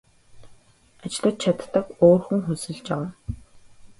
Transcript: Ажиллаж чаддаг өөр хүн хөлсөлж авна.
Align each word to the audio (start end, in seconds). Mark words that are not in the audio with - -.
Ажиллаж 1.05 1.35
чаддаг 1.41 1.85
өөр 2.05 2.21
хүн 2.25 2.41
хөлсөлж 2.47 2.87
авна. 2.95 3.09